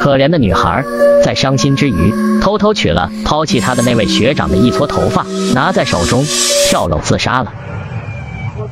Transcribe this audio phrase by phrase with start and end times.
[0.00, 0.82] 可怜的女孩
[1.22, 6.24] 在伤心之余，偷偷取了抛弃她的那位学长的一撮头发，拿在手中
[6.70, 7.52] 跳楼自杀了。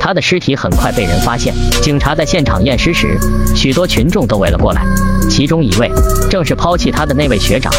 [0.00, 3.16] 她的尸体很快被人发现，警察在现场验尸时，
[3.54, 4.84] 许多群众都围了过来，
[5.30, 5.88] 其中一位
[6.28, 7.72] 正是抛弃她的那位学长。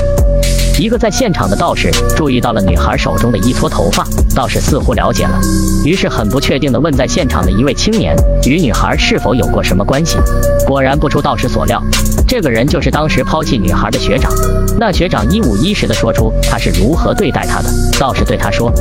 [0.80, 5.40] 一个在现场的道士注意到了女孩手中的一撮头发，道士似乎了解了，
[5.86, 8.16] 于是很不确定地问在现场的一位青年，
[8.46, 10.18] 与女孩是否有过什么关系。
[10.66, 11.82] 果然不出道士所料，
[12.28, 14.32] 这个人就是当时抛弃女孩的学长。
[14.80, 17.70] 那学长一五一十地说出他是如何对待她的。
[18.00, 18.74] 道士对他说：“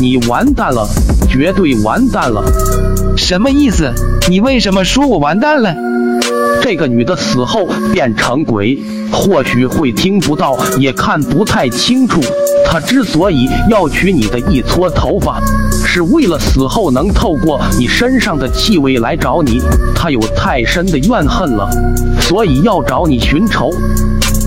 [0.00, 0.88] 你完蛋了，
[1.28, 2.42] 绝对完蛋了。”
[3.18, 3.92] 什么意思？
[4.28, 5.74] 你为什么说我完蛋了？
[6.62, 8.80] 这个女的死后变成鬼，
[9.10, 12.20] 或许会听不到，也看不太清楚。
[12.64, 15.42] 她之所以要取你的一撮头发，
[15.84, 19.60] 是为了死后能透过你身上的气味来找你。
[19.92, 21.68] 她有太深的怨恨了，
[22.20, 23.70] 所以要找你寻仇。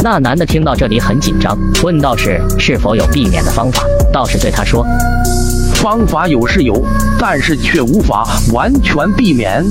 [0.01, 3.83] 那男的听到这里很紧张，问道士是否有避免的方法。
[4.13, 4.85] 道士对他说。
[5.85, 6.83] 方法有是有，
[7.19, 9.63] 但是却无法完全避免。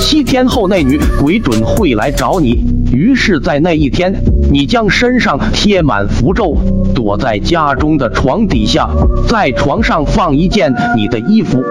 [0.00, 2.64] 七天后，那女鬼准会来找你。
[2.92, 4.12] 于是，在那一天，
[4.50, 6.56] 你将身上贴满符咒，
[6.96, 8.90] 躲在家中的床底下，
[9.28, 11.62] 在床上放一件你的衣服。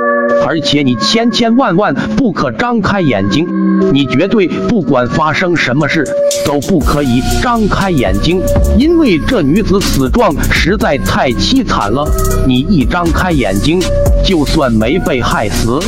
[0.45, 3.47] 而且你千千万万不可张开眼睛，
[3.93, 6.05] 你绝对不管发生什么事
[6.45, 8.41] 都不可以张开眼睛，
[8.77, 12.05] 因为这女子死状实在太凄惨了。
[12.45, 13.79] 你一张开眼睛，
[14.23, 15.79] 就算没被害死，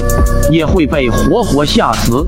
[0.49, 2.25] 也会被活活吓死。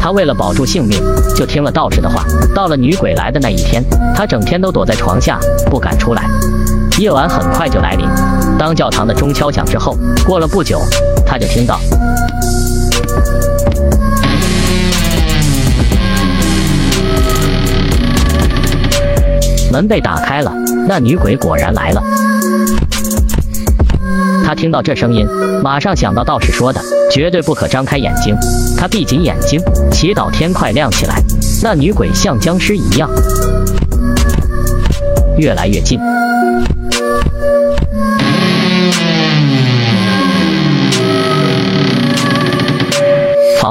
[0.00, 0.98] 他为了保住性命，
[1.36, 2.24] 就听了道士的话。
[2.54, 5.38] 到了女鬼来的那一天，他整天都躲在床下，
[5.70, 6.24] 不敢出来。
[6.98, 8.06] 夜晚很快就来临，
[8.58, 10.80] 当教堂的钟敲响之后，过了不久。
[11.26, 11.80] 他就听到
[19.72, 20.52] 门被打开了，
[20.86, 22.02] 那女鬼果然来了。
[24.44, 25.26] 他听到这声音，
[25.62, 26.78] 马上想到道士说的，
[27.10, 28.36] 绝对不可张开眼睛。
[28.76, 29.58] 他闭紧眼睛，
[29.90, 31.22] 祈祷天快亮起来。
[31.62, 33.08] 那女鬼像僵尸一样，
[35.38, 35.98] 越来越近。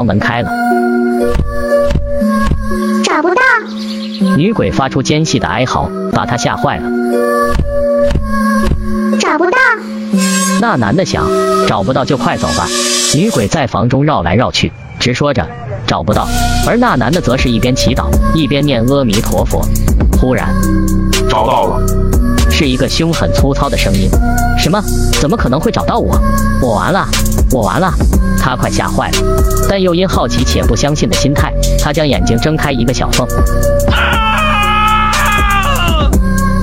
[0.01, 0.50] 房门开了，
[3.03, 3.41] 找不到。
[4.35, 6.89] 女鬼发出尖细的哀嚎，把他吓坏了。
[9.19, 9.57] 找不到。
[10.59, 11.23] 那男的想，
[11.67, 12.66] 找不到就快走吧。
[13.13, 15.47] 女鬼在房中绕来绕去，直说着
[15.85, 16.28] 找不到，
[16.68, 19.63] 而那男的则是一边祈祷，一边念阿弥陀佛。
[20.19, 20.51] 忽然，
[21.29, 21.79] 找到了，
[22.50, 24.09] 是一个凶狠粗糙的声音。
[24.57, 24.81] 什么？
[25.22, 26.19] 怎么可能会找到我？
[26.59, 27.07] 我完了，
[27.51, 27.94] 我完了。
[28.41, 29.18] 他快吓坏了，
[29.69, 33.28] 但又因好奇且不相信的心态，他将眼睛睁开一个小缝。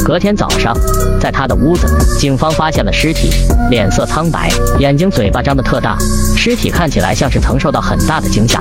[0.04, 0.76] 隔天早上，
[1.20, 1.86] 在他的屋子，
[2.18, 3.30] 警方发现了尸体，
[3.70, 5.96] 脸色苍白，眼睛嘴巴张得特大，
[6.36, 8.60] 尸体看起来像是曾受到很大的惊吓。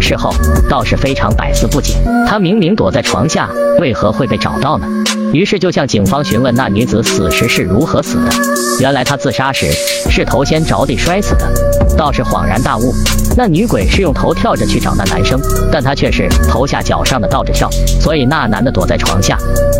[0.00, 0.34] 事后，
[0.68, 1.94] 道士非常百思不解，
[2.26, 4.86] 他明明躲在床下，为何会被找到呢？
[5.32, 8.32] 于是就向警方询问那女子死时是如何死的。
[8.80, 9.66] 原来她自杀时
[10.10, 11.83] 是头先着地摔死的。
[11.96, 12.94] 道士恍然大悟，
[13.36, 15.40] 那女鬼是用头跳着去找那男生，
[15.72, 19.38] 但他却是头下脚上的倒着跳，所以那男的躲在床下，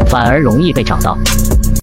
[0.08, 1.16] 反而容易被找到。